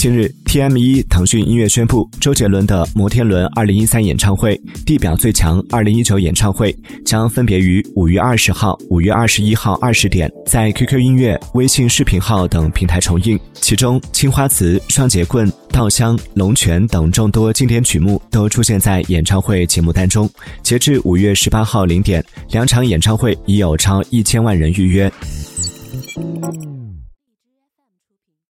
[0.00, 13.38] 近日，TME 腾讯音乐宣布，周杰伦的《摩天轮》2013演唱会、《地表最强》2019演唱会将分别于五月二十号、五月二十一号二十点，在 QQ 音乐、微信视频号等平台重映。
[13.52, 20.26] 其中，《青花瓷》《双节棍》《稻香》《龙泉》等众多经典曲目都出现在演唱会节目单中。
[20.62, 25.12] 截至五月十八号零点，两场演唱会已有超一千万人预约。